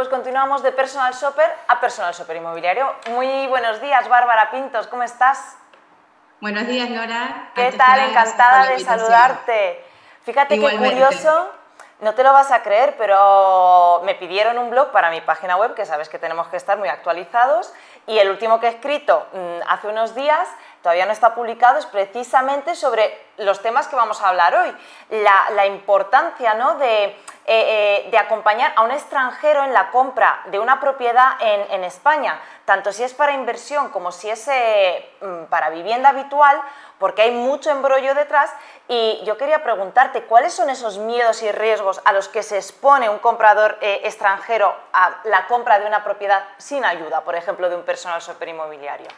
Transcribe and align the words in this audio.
Pues 0.00 0.08
continuamos 0.08 0.62
de 0.62 0.72
personal 0.72 1.12
shopper 1.12 1.54
a 1.68 1.78
personal 1.78 2.14
shopper 2.14 2.34
inmobiliario. 2.34 2.90
Muy 3.10 3.46
buenos 3.48 3.82
días, 3.82 4.08
Bárbara 4.08 4.50
Pintos, 4.50 4.86
¿cómo 4.86 5.02
estás? 5.02 5.58
Buenos 6.40 6.66
días, 6.66 6.88
Nora. 6.88 7.50
¿Qué 7.54 7.70
tal? 7.72 8.08
Encantada 8.08 8.70
de 8.70 8.80
saludarte. 8.80 9.84
Fíjate 10.24 10.58
qué 10.58 10.78
curioso, 10.78 11.50
no 12.00 12.14
te 12.14 12.22
lo 12.22 12.32
vas 12.32 12.50
a 12.50 12.62
creer, 12.62 12.94
pero 12.96 14.00
me 14.04 14.14
pidieron 14.14 14.56
un 14.56 14.70
blog 14.70 14.90
para 14.90 15.10
mi 15.10 15.20
página 15.20 15.56
web, 15.56 15.74
que 15.74 15.84
sabes 15.84 16.08
que 16.08 16.18
tenemos 16.18 16.48
que 16.48 16.56
estar 16.56 16.78
muy 16.78 16.88
actualizados, 16.88 17.70
y 18.06 18.18
el 18.18 18.30
último 18.30 18.58
que 18.58 18.68
he 18.68 18.70
escrito 18.70 19.26
mm, 19.34 19.68
hace 19.68 19.88
unos 19.88 20.14
días 20.14 20.48
todavía 20.82 21.04
no 21.04 21.12
está 21.12 21.34
publicado, 21.34 21.78
es 21.78 21.84
precisamente 21.84 22.74
sobre 22.74 23.16
los 23.36 23.60
temas 23.60 23.86
que 23.86 23.96
vamos 23.96 24.22
a 24.22 24.28
hablar 24.28 24.54
hoy. 24.54 24.74
La, 25.10 25.66
importancia 25.66 26.54
eh, 27.52 28.04
eh, 28.06 28.10
de, 28.12 28.16
acompañar 28.16 28.72
a 28.76 28.84
un 28.84 28.92
extranjero 28.92 29.64
en 29.64 29.72
la 29.72 29.90
compra 29.90 30.40
de 30.52 30.60
una 30.60 30.78
propiedad 30.78 31.32
en, 31.40 31.82
España, 31.82 32.40
tanto 32.64 32.92
si 32.92 33.02
es 33.02 33.12
para 33.12 33.34
inversión 33.34 33.88
como 33.88 34.12
si 34.12 34.30
es 34.30 34.46
eh, 34.46 35.04
mm, 35.20 35.46
para 35.46 35.68
vivienda 35.70 36.10
habitual, 36.10 36.60
porque 37.00 37.22
hay 37.22 37.32
mucho 37.32 37.72
embrollo 37.72 38.14
detrás. 38.14 38.52
Y 38.86 39.20
yo 39.26 39.36
quería 39.36 39.64
preguntarte, 39.64 40.22
¿cuáles 40.26 40.52
son 40.52 40.70
esos 40.70 40.98
miedos 40.98 41.42
y 41.42 41.50
riesgos 41.50 42.00
a 42.04 42.12
los 42.12 42.28
que 42.28 42.44
se 42.44 42.56
expone 42.56 43.08
un 43.08 43.18
comprador 43.18 43.78
extranjero 43.80 44.72
a 44.92 45.20
la 45.24 45.48
compra 45.48 45.80
de 45.80 45.88
una 45.88 46.04
propiedad 46.04 46.44
sin 46.58 46.84
ayuda, 46.84 47.24
por 47.24 47.34
ejemplo, 47.34 47.68
de 47.68 47.74
un 47.74 47.82
personal 47.82 48.22
superinmobiliario? 48.22 49.08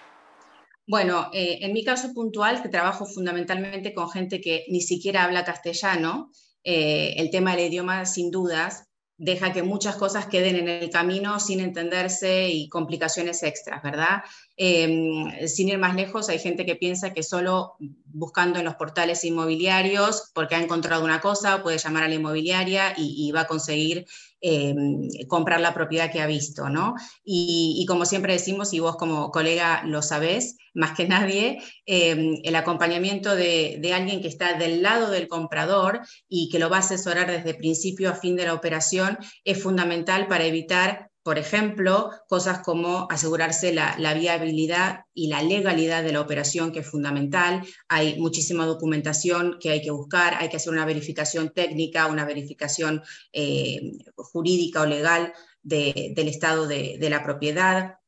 Bueno, 0.86 1.28
en 1.34 1.70
mi 1.74 1.84
caso 1.84 2.14
puntual, 2.14 2.62
que 2.62 2.70
trabajo 2.70 3.04
fundamentalmente 3.04 3.92
con 3.92 4.08
gente 4.08 4.40
que 4.40 4.64
ni 4.68 4.80
siquiera 4.80 5.24
habla 5.24 5.44
castellano, 5.44 6.30
eh, 6.64 7.14
el 7.16 7.30
tema 7.30 7.56
del 7.56 7.66
idioma, 7.66 8.04
sin 8.06 8.30
dudas, 8.30 8.84
deja 9.16 9.52
que 9.52 9.62
muchas 9.62 9.96
cosas 9.96 10.26
queden 10.26 10.56
en 10.56 10.68
el 10.68 10.90
camino 10.90 11.38
sin 11.38 11.60
entenderse 11.60 12.48
y 12.48 12.68
complicaciones 12.68 13.42
extras, 13.42 13.82
¿verdad? 13.82 14.22
Em, 14.56 15.48
sin 15.48 15.70
ir 15.70 15.78
más 15.78 15.94
lejos, 15.96 16.28
hay 16.28 16.38
gente 16.38 16.66
que 16.66 16.76
piensa 16.76 17.14
que 17.14 17.22
solo 17.22 17.74
buscando 18.04 18.58
en 18.58 18.66
los 18.66 18.74
portales 18.74 19.24
inmobiliarios, 19.24 20.30
porque 20.34 20.54
ha 20.54 20.60
encontrado 20.60 21.04
una 21.04 21.22
cosa, 21.22 21.62
puede 21.62 21.78
llamar 21.78 22.04
a 22.04 22.08
la 22.08 22.14
inmobiliaria 22.14 22.92
y, 22.96 23.32
va 23.32 23.42
a 23.42 23.46
conseguir 23.46 24.04
em, 24.42 25.08
comprar 25.28 25.60
la 25.60 25.72
propiedad 25.72 26.12
que 26.12 26.20
ha 26.20 26.26
visto, 26.26 26.68
¿no? 26.68 26.94
Y, 27.24 27.84
como 27.88 28.04
siempre 28.04 28.34
decimos, 28.34 28.74
y 28.74 28.80
vos 28.80 28.96
como 28.96 29.30
colega 29.30 29.82
lo 29.86 30.02
sabés, 30.02 30.58
más 30.74 30.92
que 30.96 31.08
nadie, 31.08 31.58
em, 31.86 32.38
el 32.44 32.56
acompañamiento 32.56 33.34
de, 33.34 33.78
de, 33.80 33.94
alguien 33.94 34.20
que 34.20 34.28
está 34.28 34.58
del 34.58 34.82
lado 34.82 35.10
del 35.10 35.28
comprador 35.28 36.00
y 36.28 36.50
que 36.50 36.58
lo 36.58 36.68
va 36.68 36.78
a 36.78 36.80
asesorar 36.80 37.30
desde 37.30 37.54
principio 37.54 38.10
a 38.10 38.14
fin 38.14 38.36
de 38.36 38.46
la 38.46 38.54
operación 38.54 39.18
es 39.44 39.62
fundamental 39.62 40.26
para 40.28 40.44
evitar 40.44 41.11
por 41.22 41.38
ejemplo, 41.38 42.10
cosas 42.28 42.60
como 42.60 43.06
asegurarse 43.10 43.72
la, 43.72 44.14
viabilidad 44.14 45.04
y 45.14 45.28
la 45.28 45.42
legalidad 45.42 46.02
de 46.02 46.12
la 46.12 46.20
operación, 46.20 46.72
que 46.72 46.80
es 46.80 46.86
fundamental. 46.86 47.62
Hay 47.88 48.18
muchísima 48.18 48.66
documentación 48.66 49.58
que 49.60 49.70
hay 49.70 49.82
que 49.82 49.92
buscar, 49.92 50.34
hay 50.34 50.48
que 50.48 50.56
hacer 50.56 50.72
una 50.72 50.84
verificación 50.84 51.50
técnica, 51.50 52.06
una 52.06 52.24
verificación 52.24 53.02
eh, 53.32 53.98
jurídica 54.16 54.82
o 54.82 54.86
legal 54.86 55.32
del 55.62 56.28
estado 56.28 56.66
de, 56.66 56.98
la 57.08 57.22
propiedad, 57.22 57.98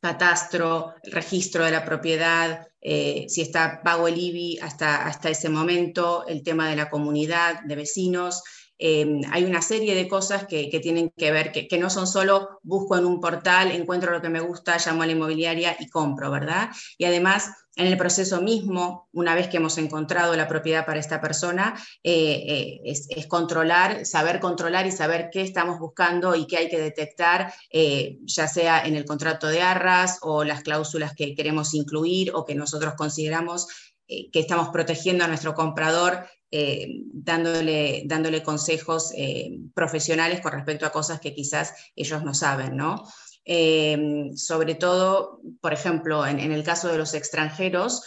catastro, 0.00 0.92
registro 1.04 1.64
de 1.64 1.70
la 1.70 1.84
propiedad, 1.86 2.68
eh, 2.82 3.24
si 3.30 3.40
está 3.40 3.80
pago 3.82 4.06
el 4.06 4.18
IBI 4.18 4.58
hasta, 4.58 5.06
hasta 5.06 5.30
ese 5.30 5.48
momento, 5.48 6.26
el 6.26 6.42
tema 6.42 6.68
de 6.68 6.76
la 6.76 6.90
comunidad, 6.90 7.62
de 7.64 7.76
vecinos. 7.76 8.42
Em, 8.78 9.20
hay 9.30 9.44
una 9.44 9.62
serie 9.62 9.94
de 9.94 10.08
cosas 10.08 10.46
que, 10.46 10.66
tienen 10.82 11.12
que 11.16 11.30
ver, 11.30 11.52
que, 11.52 11.78
no 11.78 11.90
son 11.90 12.06
solo 12.06 12.60
busco 12.62 12.96
en 12.96 13.06
un 13.06 13.20
portal, 13.20 13.70
encuentro 13.70 14.10
lo 14.10 14.20
que 14.20 14.28
me 14.28 14.40
gusta, 14.40 14.78
llamo 14.84 15.02
a 15.02 15.06
la 15.06 15.12
inmobiliaria 15.12 15.76
y 15.78 15.88
compro, 15.88 16.30
¿verdad? 16.30 16.70
Y 16.98 17.04
además, 17.04 17.50
en 17.76 17.86
el 17.86 17.96
proceso 17.96 18.40
mismo, 18.42 19.08
una 19.12 19.34
vez 19.34 19.48
que 19.48 19.58
hemos 19.58 19.78
encontrado 19.78 20.34
la 20.36 20.48
propiedad 20.48 20.86
para 20.86 20.98
esta 20.98 21.20
persona, 21.20 21.74
eh, 22.02 22.42
eh, 22.46 22.80
es, 22.84 23.26
controlar, 23.28 24.06
saber 24.06 24.40
controlar 24.40 24.86
y 24.86 24.92
saber 24.92 25.28
qué 25.32 25.42
estamos 25.42 25.78
buscando 25.78 26.34
y 26.34 26.46
qué 26.46 26.56
hay 26.56 26.68
que 26.68 26.78
detectar, 26.78 27.52
eh, 27.70 28.18
ya 28.24 28.48
sea 28.48 28.84
en 28.84 28.96
el 28.96 29.04
contrato 29.04 29.46
de 29.46 29.62
arras 29.62 30.18
o 30.22 30.44
las 30.44 30.62
cláusulas 30.62 31.14
que 31.14 31.34
queremos 31.34 31.74
incluir 31.74 32.32
o 32.34 32.44
que 32.44 32.54
nosotros 32.54 32.94
consideramos 32.94 33.66
que 34.06 34.40
estamos 34.40 34.68
protegiendo 34.68 35.24
a 35.24 35.28
nuestro 35.28 35.54
comprador 35.54 36.26
eh, 36.56 37.02
dándole, 37.12 38.04
dándole 38.06 38.44
consejos 38.44 39.12
eh, 39.16 39.58
profesionales 39.74 40.40
con 40.40 40.52
respecto 40.52 40.86
a 40.86 40.92
cosas 40.92 41.18
que 41.18 41.34
quizás 41.34 41.74
ellos 41.96 42.22
no 42.22 42.32
saben, 42.32 42.76
¿no? 42.76 43.02
Eh, 43.44 44.30
sobre 44.36 44.76
todo, 44.76 45.40
por 45.60 45.72
ejemplo, 45.72 46.24
en, 46.24 46.38
el 46.38 46.62
caso 46.62 46.86
de 46.86 46.96
los 46.96 47.14
extranjeros, 47.14 48.04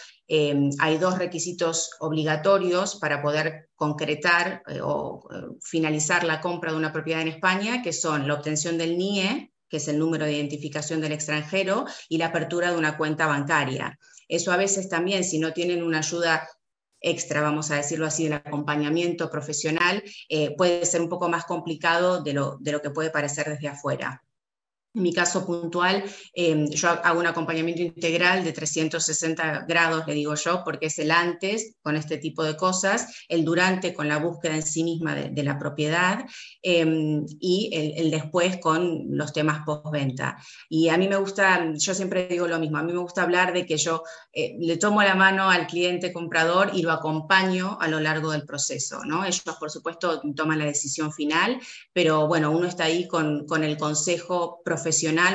hay 0.80 0.97
dos 0.97 1.18
requisitos 1.18 1.91
obligatorios 2.00 2.96
para 2.96 3.22
poder 3.22 3.69
concretar 3.75 4.62
o 4.81 5.28
finalizar 5.62 6.24
la 6.24 6.40
compra 6.40 6.72
de 6.72 6.78
una 6.78 6.94
propiedad 6.94 7.22
en 7.22 7.29
España, 7.29 7.81
que 7.81 7.91
son 7.91 8.29
la 8.29 8.35
obtención 8.35 8.78
del 8.78 8.97
NIE, 8.97 9.52
que 9.69 9.78
es 9.78 9.88
el 9.90 10.00
número 10.00 10.25
de 10.25 10.34
identificación 10.34 11.02
del 11.02 11.12
extranjero, 11.12 11.85
y 12.08 12.18
la 12.18 12.28
apertura 12.28 12.72
de 12.72 12.78
una 12.78 12.97
cuenta 12.97 13.28
bancaria. 13.28 14.00
Eso 14.27 14.51
a 14.51 14.57
veces 14.57 14.89
también, 14.89 15.23
si 15.23 15.39
no 15.39 15.53
tienen 15.53 15.83
una 15.83 15.99
ayuda 15.99 16.47
extra, 16.99 17.41
vamos 17.41 17.71
a 17.71 17.75
decirlo 17.75 18.05
así, 18.05 18.23
del 18.23 18.33
acompañamiento 18.33 19.29
profesional, 19.29 20.03
eh, 20.29 20.55
puede 20.55 20.85
ser 20.85 21.01
un 21.01 21.09
poco 21.09 21.29
más 21.29 21.45
complicado 21.45 22.23
de 22.23 22.33
lo, 22.33 22.57
de 22.59 22.71
lo 22.71 22.81
que 22.81 22.89
puede 22.89 23.09
parecer 23.09 23.47
desde 23.49 23.67
afuera. 23.67 24.23
En 24.97 25.03
mi 25.03 25.13
caso 25.13 25.46
puntual, 25.46 26.03
em, 26.34 26.68
yo 26.72 26.90
hago 26.90 27.19
un 27.19 27.28
acompañamiento 27.28 27.84
integral 27.84 28.44
de 28.44 28.52
360 28.52 29.66
grados, 29.68 30.08
le 30.08 30.16
digo 30.16 30.34
yo, 30.34 30.63
porque 30.66 30.88
es 30.88 30.97
el 30.97 31.12
antes 31.12 31.75
con 31.84 31.96
este 31.96 32.18
tipo 32.18 32.44
de 32.44 32.58
cosas, 32.58 33.25
el 33.30 33.46
durante 33.46 33.94
con 33.94 34.08
la 34.08 34.18
búsqueda 34.18 34.56
en 34.56 34.63
sí 34.63 34.84
misma 34.84 35.13
de, 35.13 35.44
la 35.44 35.59
propiedad 35.59 36.25
em, 36.63 37.28
y 37.40 37.69
el, 37.72 38.09
después 38.09 38.58
con 38.58 39.06
los 39.16 39.34
temas 39.34 39.62
postventa. 39.63 40.35
Y 40.68 40.90
a 40.90 40.97
mí 40.97 41.08
me 41.08 41.18
gusta, 41.18 41.72
yo 41.75 41.94
siempre 41.94 42.28
digo 42.28 42.47
lo 42.47 42.58
mismo, 42.58 42.79
a 42.79 42.84
mí 42.84 42.91
me 42.91 43.00
gusta 43.00 43.22
hablar 43.22 43.53
de 43.53 43.68
que 43.68 43.78
yo 43.78 44.02
eh, 44.34 44.56
le 44.59 44.78
tomo 44.78 45.03
la 45.03 45.14
mano 45.14 45.52
al 45.52 45.68
cliente 45.68 46.12
comprador 46.12 46.72
y 46.74 46.81
lo 46.81 46.91
acompaño 46.91 47.78
a 47.79 47.88
lo 47.88 48.00
largo 48.00 48.31
del 48.31 48.46
proceso. 48.46 49.06
¿no? 49.06 49.24
Ellos, 49.24 49.44
por 49.59 49.69
supuesto, 49.69 50.24
toman 50.35 50.58
la 50.58 50.66
decisión 50.66 51.14
final, 51.14 51.59
pero 51.94 52.25
bueno, 52.25 52.50
uno 52.50 52.68
está 52.68 52.85
ahí 52.85 53.08
con, 53.08 53.46
con 53.46 53.64
el 53.64 53.78
consejo 53.78 54.59
profesional 54.66 54.86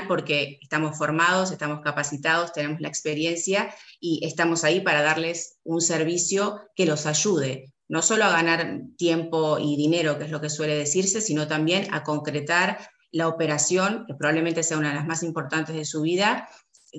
porque 0.08 0.58
estamos 0.60 0.96
formados, 0.96 1.50
estamos 1.50 1.80
capacitados, 1.82 2.52
tenemos 2.52 2.80
la 2.80 2.88
experiencia 2.88 3.74
y 4.00 4.26
estamos 4.26 4.64
ahí 4.64 4.80
para 4.80 5.02
darles 5.02 5.58
un 5.64 5.80
servicio 5.80 6.60
que 6.74 6.86
los 6.86 7.06
ayude, 7.06 7.72
no 7.88 8.02
solo 8.02 8.24
a 8.24 8.30
ganar 8.30 8.80
tiempo 8.96 9.58
y 9.58 9.76
dinero, 9.76 10.18
que 10.18 10.24
es 10.24 10.30
lo 10.30 10.40
que 10.40 10.50
suele 10.50 10.76
decirse, 10.76 11.20
sino 11.20 11.46
también 11.46 11.92
a 11.92 12.02
concretar 12.02 12.78
la 13.10 13.28
operación, 13.28 14.04
que 14.06 14.14
probablemente 14.14 14.62
sea 14.62 14.78
una 14.78 14.88
de 14.88 14.94
las 14.96 15.06
más 15.06 15.22
importantes 15.22 15.76
de 15.76 15.84
su 15.84 16.00
vida, 16.00 16.48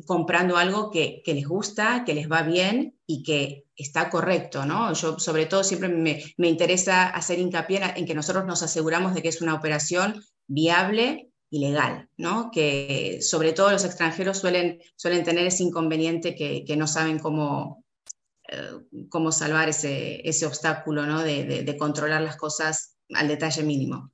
comprando 0.06 0.58
algo 0.58 0.92
que, 0.92 1.22
les 1.26 1.48
gusta, 1.48 2.04
que 2.06 2.14
les 2.14 2.32
va 2.32 2.44
bien 2.44 2.96
y 3.06 3.24
que 3.24 3.66
está 3.76 4.10
correcto, 4.10 4.66
¿no? 4.66 4.94
Yo 4.94 5.20
sobre 5.20 5.46
todo 5.46 5.64
siempre 5.64 5.90
me, 5.90 6.24
me 6.38 6.48
interesa 6.48 7.10
hacer 7.10 7.40
hincapié 7.40 7.82
en 7.96 8.06
que 8.06 8.16
nosotros 8.16 8.46
nos 8.46 8.64
aseguramos 8.64 9.14
de 9.14 9.22
que 9.22 9.30
es 9.30 9.42
una 9.42 9.56
operación 9.56 10.24
viable 10.48 11.33
ilegal, 11.54 12.10
¿no? 12.18 12.50
que 12.52 13.20
sobre 13.22 13.54
todo 13.54 13.70
los 13.72 13.86
extranjeros 13.86 14.40
suelen, 14.40 14.82
suelen 14.96 15.24
tener 15.24 15.46
ese 15.46 15.62
inconveniente 15.62 16.36
que, 16.36 16.76
no 16.76 16.88
saben 16.88 17.20
cómo, 17.20 17.84
eh, 18.48 19.06
cómo 19.10 19.32
salvar 19.32 19.70
ese, 19.70 20.28
ese 20.28 20.48
obstáculo 20.48 21.06
¿no? 21.06 21.22
de, 21.22 21.76
controlar 21.78 22.22
las 22.22 22.38
cosas 22.38 22.98
al 23.14 23.28
detalle 23.28 23.62
mínimo. 23.62 24.10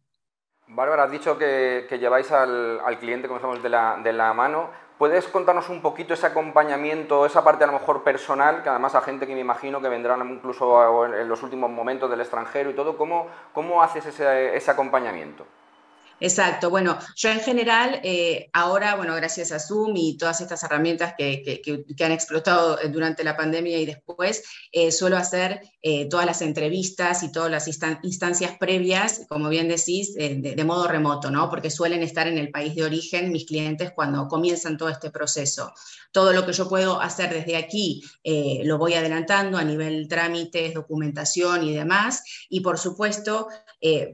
Bárbara, 0.68 1.04
has 1.04 1.12
dicho 1.12 1.38
que, 1.38 1.88
lleváis 1.98 2.30
al, 2.32 3.00
cliente, 3.00 3.30
como 3.30 3.38
estamos, 3.38 3.64
de 3.64 3.70
la, 3.70 4.02
de 4.04 4.12
la 4.12 4.34
mano. 4.34 4.70
¿Puedes 4.98 5.26
contarnos 5.30 5.70
un 5.70 5.82
poquito 5.82 6.14
ese 6.14 6.26
acompañamiento, 6.26 7.26
esa 7.26 7.42
parte 7.42 7.64
a 7.64 7.68
lo 7.68 7.74
mejor 7.74 8.04
personal, 8.04 8.64
que 8.64 8.70
además 8.70 8.96
a 8.96 9.02
gente 9.02 9.26
que 9.26 9.34
me 9.34 9.40
imagino 9.40 9.82
que 9.82 9.88
vendrán 9.88 10.30
incluso 10.30 11.06
en 11.06 11.30
los 11.30 11.42
últimos 11.42 11.70
momentos 11.70 12.10
del 12.10 12.20
extranjero 12.20 12.70
y 12.70 12.74
todo, 12.74 12.98
¿cómo, 12.98 13.28
cómo 13.54 13.82
haces 13.82 14.08
ese, 14.08 14.58
ese 14.58 14.72
acompañamiento? 14.72 15.46
Exacto, 16.22 16.70
bueno, 16.70 16.98
yo 17.16 17.30
en 17.30 17.40
general, 17.40 18.02
eh, 18.04 18.50
ahora, 18.52 18.96
bueno, 18.96 19.16
gracias 19.16 19.54
a 19.54 19.60
Zoom 19.60 19.96
y 19.96 20.18
todas 20.18 20.42
estas 20.42 20.62
herramientas 20.64 21.14
que, 21.18 21.62
han 22.00 22.12
explotado 22.12 22.78
durante 22.90 23.24
la 23.24 23.38
pandemia 23.38 23.78
y 23.78 23.86
después, 23.86 24.44
eh, 24.72 24.92
suelo 24.92 25.18
hacer 25.18 25.62
eh, 25.82 26.10
todas 26.10 26.26
las 26.26 26.42
entrevistas 26.42 27.24
y 27.24 27.32
todas 27.32 27.50
las 27.50 27.68
instancias 27.68 28.58
previas, 28.58 29.26
como 29.30 29.48
bien 29.50 29.70
decís, 29.70 30.14
de, 30.16 30.64
modo 30.64 30.88
remoto, 30.88 31.32
¿no? 31.32 31.50
Porque 31.50 31.72
suelen 31.72 32.04
estar 32.04 32.28
en 32.28 32.38
el 32.38 32.52
país 32.52 32.76
de 32.76 32.84
origen 32.84 33.32
mis 33.32 33.46
clientes 33.46 33.92
cuando 33.96 34.28
comienzan 34.28 34.78
todo 34.78 34.90
este 34.90 35.10
proceso. 35.10 35.74
Todo 36.12 36.34
lo 36.34 36.46
que 36.46 36.54
yo 36.54 36.68
puedo 36.68 37.00
hacer 37.00 37.34
desde 37.34 37.56
aquí 37.56 38.04
lo 38.64 38.78
voy 38.78 38.94
adelantando 38.94 39.58
a 39.58 39.64
nivel 39.64 40.08
trámites, 40.08 40.74
documentación 40.74 41.64
y 41.64 41.74
demás. 41.74 42.24
Y 42.50 42.60
por 42.60 42.78
supuesto, 42.78 43.48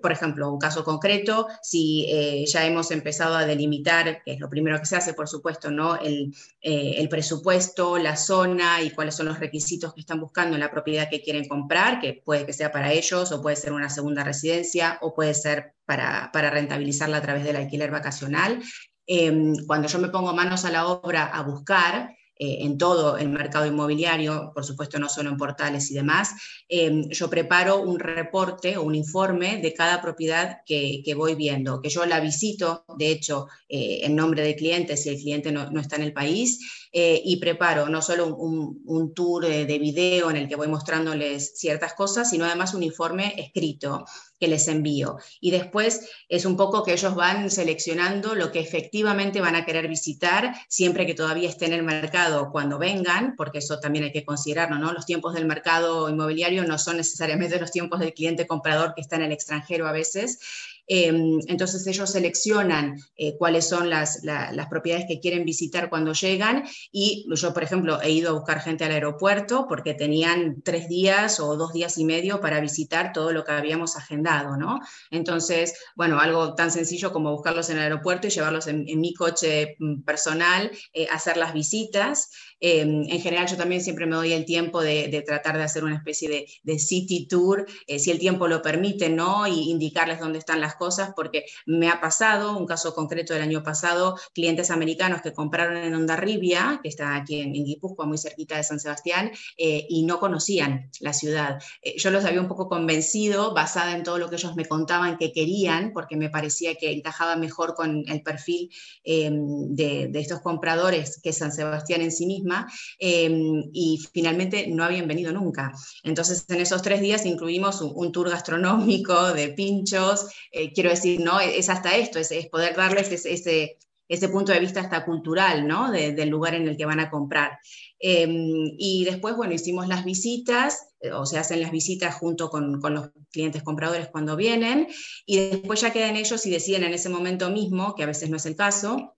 por 0.01 0.11
ejemplo, 0.11 0.51
un 0.51 0.59
caso 0.59 0.83
concreto, 0.83 1.47
si 1.61 1.94
eh, 2.03 2.45
ya 2.45 2.65
hemos 2.65 2.91
empezado 2.91 3.35
a 3.35 3.45
delimitar, 3.45 4.21
que 4.23 4.33
es 4.33 4.39
lo 4.39 4.49
primero 4.49 4.79
que 4.79 4.85
se 4.85 4.95
hace, 4.95 5.13
por 5.13 5.27
supuesto, 5.27 5.71
¿no? 5.71 5.95
El, 5.99 6.35
eh, 6.61 6.95
el, 6.97 7.09
presupuesto, 7.09 7.97
la 7.97 8.17
zona 8.17 8.81
y 8.81 8.91
cuáles 8.91 9.15
son 9.15 9.27
los 9.27 9.39
requisitos 9.39 9.93
que 9.93 10.01
están 10.01 10.19
buscando 10.19 10.55
en 10.55 10.59
la 10.59 10.71
propiedad 10.71 11.09
que 11.09 11.21
quieren 11.21 11.47
comprar, 11.47 11.99
que 11.99 12.21
puede 12.25 12.45
que 12.45 12.53
sea 12.53 12.71
para 12.71 12.91
ellos 12.91 13.31
o 13.31 13.41
puede 13.41 13.55
ser 13.55 13.73
una 13.73 13.89
segunda 13.89 14.23
residencia 14.23 14.97
o 15.01 15.13
puede 15.13 15.33
ser 15.33 15.73
para, 15.85 16.29
para 16.33 16.49
rentabilizarla 16.49 17.17
a 17.17 17.21
través 17.21 17.43
del 17.43 17.55
alquiler 17.55 17.91
vacacional. 17.91 18.61
Em, 19.07 19.55
cuando 19.67 19.87
yo 19.87 19.99
me 19.99 20.09
pongo 20.09 20.33
manos 20.33 20.65
a 20.65 20.71
la 20.71 20.87
obra 20.87 21.25
a 21.25 21.43
buscar, 21.43 22.15
eh, 22.37 22.57
en 22.65 22.77
todo 22.77 23.17
el 23.17 23.29
mercado 23.29 23.65
inmobiliario, 23.65 24.51
por 24.53 24.65
supuesto 24.65 24.99
no 24.99 25.07
solo 25.07 25.29
en 25.29 25.37
portales 25.37 25.89
y 25.89 25.93
demás, 25.93 26.33
em, 26.67 27.07
yo 27.09 27.29
preparo 27.29 27.77
un 27.77 27.97
reporte 27.97 28.75
o 28.75 28.83
un 28.83 28.93
informe 28.93 29.61
de 29.61 29.73
cada 29.73 30.01
propiedad 30.01 30.57
que, 30.65 31.01
voy 31.15 31.35
viendo, 31.35 31.79
que 31.79 31.89
yo 31.89 32.05
la 32.05 32.19
visito, 32.19 32.83
de 32.97 33.09
hecho, 33.09 33.47
eh, 33.69 34.01
en 34.03 34.15
nombre 34.15 34.43
del 34.43 34.55
cliente, 34.55 34.97
si 34.97 35.09
el 35.09 35.17
cliente 35.17 35.51
no, 35.51 35.79
está 35.79 35.95
en 35.95 36.03
el 36.03 36.11
país, 36.11 36.84
eh, 36.97 37.21
y 37.25 37.35
preparo 37.35 37.89
no 37.89 38.01
solo 38.01 38.33
un, 38.37 38.81
un 38.85 39.13
tour 39.13 39.45
de 39.45 39.79
video 39.79 40.29
en 40.29 40.37
el 40.37 40.47
que 40.47 40.55
voy 40.55 40.69
mostrándoles 40.69 41.59
ciertas 41.59 41.93
cosas, 41.93 42.29
sino 42.29 42.45
además 42.45 42.73
un 42.73 42.83
informe 42.83 43.33
escrito 43.37 44.05
que 44.39 44.47
les 44.47 44.67
envío. 44.69 45.17
Y 45.41 45.51
después 45.51 46.09
es 46.29 46.45
un 46.45 46.55
poco 46.55 46.83
que 46.83 46.93
ellos 46.93 47.13
van 47.13 47.51
seleccionando 47.51 48.33
lo 48.33 48.49
que 48.51 48.59
efectivamente 48.59 49.41
van 49.41 49.55
a 49.55 49.65
querer 49.65 49.89
visitar, 49.89 50.55
siempre 50.69 51.05
que 51.05 51.13
todavía 51.13 51.49
esté 51.49 51.65
en 51.65 51.73
el 51.73 51.83
mercado 51.83 52.49
cuando 52.49 52.77
vengan, 52.77 53.35
porque 53.35 53.59
eso 53.59 53.79
también 53.81 54.05
hay 54.05 54.11
que 54.13 54.23
considerarlo, 54.23 54.77
¿no? 54.77 54.93
Los 54.93 55.05
tiempos 55.05 55.33
del 55.33 55.45
mercado 55.45 56.09
inmobiliario 56.09 56.63
no 56.63 56.77
son 56.77 56.95
necesariamente 56.95 57.59
los 57.59 57.71
tiempos 57.71 57.99
del 57.99 58.13
cliente 58.13 58.47
comprador 58.47 58.93
que 58.95 59.01
está 59.01 59.17
en 59.17 59.23
el 59.23 59.33
extranjero 59.33 59.85
a 59.85 59.91
veces. 59.91 60.39
Em, 60.87 61.39
entonces 61.47 61.85
ellos 61.87 62.11
seleccionan 62.11 62.97
eh, 63.17 63.35
cuáles 63.37 63.67
son 63.67 63.89
las, 63.89 64.23
las, 64.23 64.67
propiedades 64.67 65.05
que 65.07 65.19
quieren 65.19 65.45
visitar 65.45 65.89
cuando 65.89 66.13
llegan 66.13 66.63
y 66.91 67.25
yo, 67.35 67.53
por 67.53 67.63
ejemplo, 67.63 68.01
he 68.01 68.11
ido 68.11 68.29
a 68.29 68.33
buscar 68.33 68.59
gente 68.59 68.83
al 68.83 68.91
aeropuerto 68.91 69.65
porque 69.67 69.93
tenían 69.93 70.61
tres 70.63 70.87
días 70.87 71.39
o 71.39 71.55
dos 71.55 71.73
días 71.73 71.97
y 71.97 72.05
medio 72.05 72.41
para 72.41 72.59
visitar 72.59 73.13
todo 73.13 73.31
lo 73.31 73.43
que 73.43 73.51
habíamos 73.51 73.95
agendado, 73.95 74.57
¿no? 74.57 74.79
Entonces, 75.11 75.75
bueno, 75.95 76.19
algo 76.19 76.55
tan 76.55 76.71
sencillo 76.71 77.11
como 77.11 77.31
buscarlos 77.31 77.69
en 77.69 77.77
el 77.77 77.83
aeropuerto 77.83 78.27
y 78.27 78.31
llevarlos 78.31 78.67
en, 78.67 78.85
mi 78.99 79.13
coche 79.13 79.75
mm, 79.79 80.01
personal, 80.01 80.71
eh, 80.93 81.07
hacer 81.11 81.37
las 81.37 81.53
visitas. 81.53 82.29
Em, 82.59 83.03
en 83.09 83.19
general, 83.21 83.47
yo 83.47 83.57
también 83.57 83.81
siempre 83.81 84.05
me 84.05 84.15
doy 84.15 84.33
el 84.33 84.45
tiempo 84.45 84.81
de, 84.81 85.23
tratar 85.25 85.57
de 85.57 85.63
hacer 85.63 85.83
una 85.83 85.95
especie 85.95 86.29
de, 86.29 86.47
de 86.63 86.79
city 86.79 87.27
tour, 87.27 87.65
eh, 87.87 87.99
si 87.99 88.11
el 88.11 88.19
tiempo 88.19 88.47
lo 88.47 88.61
permite, 88.61 89.09
¿no? 89.09 89.47
Y 89.47 89.69
indicarles 89.69 90.19
dónde 90.19 90.39
están 90.39 90.61
las 90.61 90.74
cosas, 90.75 91.11
porque 91.15 91.45
me 91.65 91.89
ha 91.89 91.99
pasado, 92.01 92.57
un 92.57 92.65
caso 92.65 92.93
concreto 92.93 93.33
del 93.33 93.43
año 93.43 93.63
pasado, 93.63 94.17
clientes 94.33 94.71
americanos 94.71 95.21
que 95.21 95.33
compraron 95.33 95.77
en 95.77 95.93
Ondarribia, 95.95 96.79
que 96.81 96.89
está 96.89 97.15
aquí 97.15 97.41
en, 97.41 97.53
Guipúzcoa, 97.53 98.05
muy 98.05 98.17
cerquita 98.17 98.57
de 98.57 98.63
San 98.63 98.79
Sebastián, 98.79 99.31
eh, 99.57 99.85
y 99.89 100.03
no 100.03 100.19
conocían 100.19 100.89
la 100.99 101.13
ciudad. 101.13 101.61
Eh, 101.81 101.95
yo 101.97 102.11
los 102.11 102.25
había 102.25 102.41
un 102.41 102.47
poco 102.47 102.69
convencido, 102.69 103.53
basada 103.53 103.95
en 103.95 104.03
todo 104.03 104.17
lo 104.17 104.29
que 104.29 104.35
ellos 104.35 104.55
me 104.55 104.65
contaban 104.65 105.17
que 105.17 105.31
querían, 105.31 105.91
porque 105.93 106.15
me 106.15 106.29
parecía 106.29 106.75
que 106.75 106.91
encajaba 106.91 107.35
mejor 107.35 107.73
con 107.73 108.03
el 108.07 108.21
perfil 108.21 108.69
em, 109.03 109.75
de, 109.75 110.11
estos 110.15 110.41
compradores 110.41 111.19
que 111.21 111.33
San 111.33 111.51
Sebastián 111.51 112.01
en 112.01 112.11
sí 112.11 112.25
misma, 112.25 112.67
y 112.99 113.99
finalmente 114.13 114.67
no 114.67 114.83
habían 114.83 115.07
venido 115.07 115.31
nunca. 115.31 115.73
Entonces, 116.03 116.45
en 116.49 116.61
esos 116.61 116.81
tres 116.81 117.01
días 117.01 117.25
incluimos 117.25 117.81
un, 117.81 118.11
tour 118.11 118.29
gastronómico 118.29 119.33
de 119.33 119.49
pinchos, 119.49 120.27
eh, 120.65 120.71
quiero 120.73 120.89
decir, 120.89 121.19
¿no? 121.19 121.39
Es 121.39 121.69
hasta 121.69 121.95
esto, 121.95 122.19
es, 122.19 122.31
poder 122.51 122.75
darles 122.75 123.11
ese, 123.11 123.77
ese, 124.07 124.29
punto 124.29 124.51
de 124.51 124.59
vista 124.59 124.81
hasta 124.81 125.05
cultural, 125.05 125.67
¿no? 125.67 125.91
del 125.91 126.29
lugar 126.29 126.55
en 126.55 126.67
el 126.67 126.77
que 126.77 126.85
van 126.85 126.99
a 126.99 127.09
comprar. 127.09 127.57
Em, 127.99 128.75
y 128.77 129.05
después, 129.05 129.35
bueno, 129.35 129.53
hicimos 129.53 129.87
las 129.87 130.05
visitas, 130.05 130.89
eh, 130.99 131.11
o 131.11 131.25
se 131.25 131.37
hacen 131.37 131.61
las 131.61 131.71
visitas 131.71 132.15
junto 132.15 132.49
con, 132.49 132.79
con, 132.81 132.93
los 132.93 133.09
clientes 133.31 133.63
compradores 133.63 134.09
cuando 134.09 134.35
vienen, 134.35 134.87
y 135.25 135.37
después 135.37 135.81
ya 135.81 135.91
quedan 135.91 136.15
ellos 136.15 136.45
y 136.45 136.51
deciden 136.51 136.83
en 136.83 136.93
ese 136.93 137.09
momento 137.09 137.49
mismo, 137.49 137.95
que 137.95 138.03
a 138.03 138.07
veces 138.07 138.29
no 138.29 138.37
es 138.37 138.45
el 138.45 138.55
caso, 138.55 139.15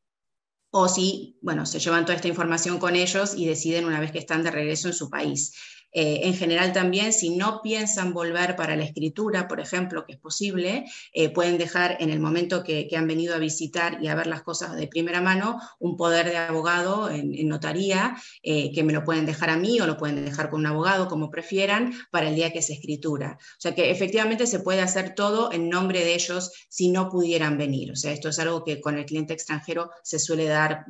o 0.70 0.88
si, 0.88 1.38
bueno, 1.42 1.66
se 1.66 1.80
llevan 1.80 2.06
toda 2.06 2.16
esta 2.16 2.28
información 2.28 2.78
con 2.78 2.96
ellos 2.96 3.34
y 3.36 3.46
deciden 3.46 3.86
una 3.86 4.00
vez 4.00 4.12
que 4.12 4.20
están 4.20 4.44
de 4.44 4.52
regreso 4.52 4.88
en 4.88 4.94
su 4.94 5.10
país. 5.10 5.54
Eh, 5.92 6.22
en 6.24 6.34
general 6.34 6.74
también, 6.74 7.13
si 7.13 7.36
no 7.36 7.62
piensan 7.62 8.13
volver 8.13 8.56
para 8.56 8.75
la 8.75 8.84
escritura, 8.84 9.48
por 9.48 9.60
ejemplo, 9.60 10.06
que 10.06 10.13
es 10.13 10.19
posible, 10.19 10.86
eh, 11.13 11.30
pueden 11.30 11.57
dejar 11.57 11.98
en 12.00 12.10
el 12.10 12.19
momento 12.19 12.63
que, 12.63 12.88
han 12.98 13.07
venido 13.07 13.36
a 13.36 13.38
visitar 13.38 14.00
y 14.01 14.07
a 14.07 14.16
ver 14.16 14.25
las 14.25 14.42
cosas 14.42 14.75
de 14.75 14.88
primera 14.88 15.22
mano 15.22 15.60
un 15.78 15.98
poder 15.98 16.30
de 16.30 16.38
abogado 16.38 17.12
en, 17.12 17.48
notaría, 17.48 18.18
eh, 18.42 18.72
que 18.74 18.84
me 18.84 18.92
lo 18.92 19.04
pueden 19.04 19.28
dejar 19.28 19.51
a 19.51 19.57
mí 19.57 19.80
o 19.80 19.86
lo 19.86 19.98
pueden 19.98 20.25
dejar 20.25 20.50
con 20.50 20.62
un 20.62 20.66
abogado, 20.66 21.07
como 21.07 21.30
prefieran, 21.30 21.94
para 22.10 22.30
el 22.30 22.36
día 22.36 22.51
que 22.51 22.63
se 22.63 22.74
escritura. 22.74 23.38
O 23.39 23.62
sea 23.62 23.75
que 23.75 23.92
efectivamente 23.92 24.48
se 24.48 24.60
puede 24.60 24.81
hacer 24.81 25.13
todo 25.13 25.51
en 25.51 25.69
nombre 25.69 26.04
de 26.04 26.16
ellos 26.16 26.51
si 26.69 26.89
no 26.89 27.10
pudieran 27.10 27.57
venir. 27.57 27.92
O 27.92 27.95
sea, 27.95 28.12
esto 28.12 28.30
es 28.30 28.39
algo 28.39 28.63
que 28.63 28.81
con 28.81 28.98
el 28.98 29.06
cliente 29.06 29.34
extranjero 29.34 29.92
se 30.04 30.19
suele 30.19 30.45
dar 30.45 30.86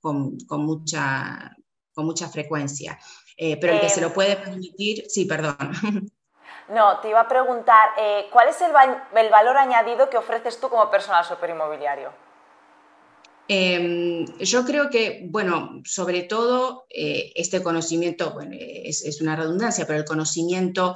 con, 0.00 0.36
con 0.40 0.64
mucha, 0.64 1.56
con 1.94 2.06
mucha 2.06 2.28
frecuencia. 2.28 2.98
Eh, 3.36 3.56
pero 3.60 3.74
el 3.74 3.80
que 3.80 3.88
se 3.88 4.00
lo 4.00 4.08
em, 4.08 4.12
puede 4.12 4.36
permitir, 4.36 5.04
sí, 5.08 5.24
perdón. 5.24 5.56
No, 6.68 7.00
te 7.00 7.08
iba 7.08 7.20
a 7.20 7.28
preguntar, 7.28 7.90
eh, 7.98 8.28
¿cuál 8.32 8.48
es 8.48 8.58
el, 8.62 8.72
valor 8.72 9.56
añadido 9.58 10.08
que 10.08 10.16
ofreces 10.16 10.58
tú 10.58 10.70
como 10.70 10.90
personal 10.90 11.24
superinmobiliario? 11.24 12.10
Eh, 13.48 14.24
yo 14.40 14.64
creo 14.64 14.88
que, 14.88 15.26
bueno, 15.28 15.82
sobre 15.84 16.22
todo 16.22 16.84
eh, 16.88 17.32
este 17.34 17.62
conocimiento, 17.62 18.32
bueno, 18.32 18.52
es, 18.58 19.20
una 19.20 19.36
redundancia, 19.36 19.86
pero 19.86 19.98
el 19.98 20.04
conocimiento 20.04 20.94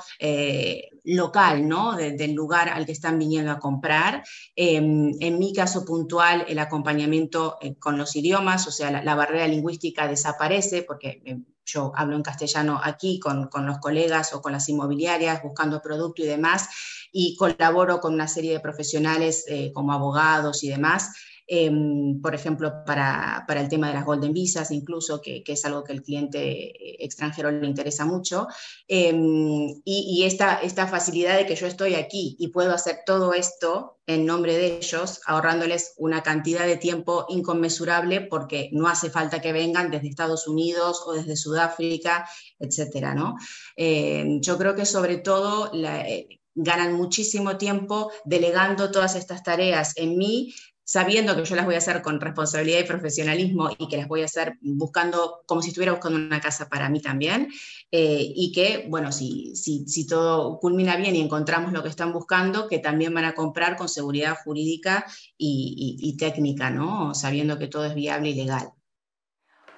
local, 1.05 1.69
¿no? 1.69 1.97
del 1.97 2.33
lugar 2.33 2.69
al 2.69 2.87
que 2.87 2.93
están 2.93 3.19
viniendo 3.19 3.53
a 3.53 3.59
comprar. 3.59 4.25
Em, 4.55 5.13
en 5.21 5.39
mi 5.39 5.53
caso 5.53 5.85
puntual, 5.85 6.45
el 6.49 6.59
acompañamiento 6.59 7.59
con 7.79 7.99
los 7.99 8.17
idiomas, 8.17 8.67
o 8.67 8.71
sea, 8.71 8.91
la, 8.91 9.15
barrera 9.15 9.47
lingüística 9.47 10.09
desaparece 10.09 10.83
porque 10.83 11.23
yo 11.67 11.93
hablo 11.97 12.17
en 12.17 12.23
castellano 12.23 12.81
aquí 12.83 13.19
con, 13.19 13.51
los 13.67 13.79
colegas 13.79 14.33
o 14.33 14.41
con 14.41 14.53
las 14.53 14.69
inmobiliarias 14.69 15.43
buscando 15.43 15.83
producto 15.83 16.23
y 16.23 16.27
demás, 16.27 16.69
y 17.13 17.37
colaboro 17.37 18.01
con 18.01 18.15
una 18.15 18.29
serie 18.29 18.53
de 18.53 18.61
profesionales 18.61 19.45
eh, 19.49 19.73
como 19.75 19.93
abogados 19.93 20.63
y 20.63 20.69
demás 20.69 21.11
Em, 21.49 22.21
por 22.21 22.35
ejemplo, 22.35 22.85
para, 22.85 23.45
para, 23.47 23.61
el 23.61 23.69
tema 23.69 23.87
de 23.89 23.95
las 23.95 24.05
Golden 24.05 24.33
Visas, 24.33 24.73
incluso, 24.73 25.21
que, 25.21 25.45
que, 25.45 25.53
es 25.53 25.65
algo 25.65 25.85
que 25.85 25.93
el 25.93 26.03
cliente 26.03 27.05
extranjero 27.05 27.53
le 27.53 27.67
interesa 27.67 28.05
mucho. 28.05 28.49
Em, 28.89 29.69
y, 29.85 30.25
esta, 30.25 30.57
esta 30.57 30.89
facilidad 30.89 31.37
de 31.37 31.47
que 31.47 31.55
yo 31.55 31.69
estoy 31.69 31.95
aquí 31.95 32.37
y 32.41 32.49
puedo 32.49 32.73
hacer 32.73 33.01
todo 33.07 33.33
esto 33.33 33.99
en 34.07 34.27
nombre 34.27 34.57
de 34.57 34.79
ellos, 34.79 35.21
ahorrándoles 35.27 35.95
una 35.99 36.23
cantidad 36.23 36.67
de 36.67 36.77
tiempo 36.77 37.27
inconmensurable 37.29 38.23
porque 38.23 38.69
no 38.73 38.89
hace 38.89 39.11
falta 39.11 39.41
que 39.41 39.53
vengan 39.53 39.91
desde 39.91 40.09
Estados 40.09 40.49
Unidos 40.49 41.03
o 41.07 41.13
desde 41.13 41.37
Sudáfrica, 41.37 42.29
etcétera, 42.59 43.15
¿no? 43.15 43.37
Em, 43.77 44.41
yo 44.41 44.59
creo 44.59 44.75
que 44.75 44.85
sobre 44.85 45.19
todo 45.19 45.71
eh, 45.75 46.41
ganan 46.57 46.95
muchísimo 46.95 47.57
tiempo 47.57 48.11
delegando 48.25 48.91
todas 48.91 49.15
estas 49.15 49.43
tareas 49.43 49.93
en 49.97 50.17
mí, 50.17 50.55
sabiendo 50.87 51.35
que 51.35 51.45
yo 51.45 51.57
las 51.57 51.65
voy 51.65 51.75
a 51.75 51.79
hacer 51.79 52.01
con 52.01 52.21
responsabilidad 52.21 52.79
y 52.79 52.85
profesionalismo 52.85 53.71
y 53.77 53.89
que 53.89 53.97
las 53.97 54.07
voy 54.07 54.23
a 54.23 54.27
hacer 54.27 54.57
buscando 54.61 55.43
como 55.45 55.61
si 55.61 55.71
estuviera 55.71 55.91
buscando 55.91 56.17
una 56.17 56.41
casa 56.41 56.69
para 56.69 56.89
mí 56.89 57.03
también, 57.03 57.49
eh, 57.91 58.33
y 58.35 58.53
que, 58.53 58.87
bueno, 58.89 59.11
si, 59.11 59.57
si, 59.57 59.85
si, 59.89 60.07
todo 60.07 60.61
culmina 60.61 60.97
bien 60.97 61.17
y 61.17 61.21
encontramos 61.21 61.73
lo 61.73 61.83
que 61.83 61.89
están 61.89 62.13
buscando, 62.13 62.69
que 62.69 62.79
también 62.79 63.13
van 63.13 63.25
a 63.25 63.35
comprar 63.35 63.77
con 63.77 63.89
seguridad 63.89 64.37
jurídica 64.45 65.05
y, 65.37 66.17
técnica, 66.19 66.71
¿no? 66.71 67.15
Sabiendo 67.15 67.59
que 67.59 67.67
todo 67.67 67.85
es 67.85 67.95
viable 67.95 68.29
y 68.29 68.35
legal. 68.35 68.71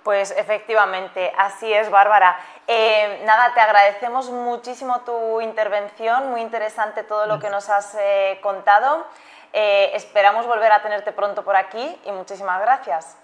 Pues 0.04 0.34
efectivamente, 0.36 1.32
así 1.38 1.72
es, 1.72 1.90
Bárbara. 1.90 2.38
Eh, 2.66 3.22
nada, 3.24 3.54
te 3.54 3.60
agradecemos 3.60 4.30
muchísimo 4.30 5.00
tu 5.00 5.40
intervención, 5.40 6.30
muy 6.30 6.42
interesante 6.42 7.02
todo 7.02 7.26
lo 7.26 7.38
que 7.38 7.48
nos 7.48 7.68
has 7.70 7.96
eh, 7.98 8.38
contado. 8.42 9.06
Eh, 9.52 9.90
esperamos 9.94 10.46
volver 10.46 10.70
a 10.72 10.82
tenerte 10.82 11.12
pronto 11.12 11.44
por 11.44 11.56
aquí 11.56 11.98
y 12.04 12.12
muchísimas 12.12 12.60
gracias. 12.60 13.16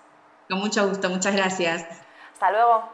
Con 0.49 0.59
mucho 0.59 0.89
gusto, 0.89 1.09
muchas 1.09 1.35
gracias. 1.35 1.87
Hasta 2.33 2.51
luego. 2.51 2.94